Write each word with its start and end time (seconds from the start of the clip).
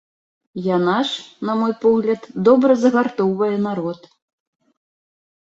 Яна 0.75 0.95
ж, 1.09 1.11
на 1.49 1.53
мой 1.59 1.75
погляд, 1.83 2.21
добра 2.49 2.71
загартоўвае 2.85 3.53
народ. 3.69 4.09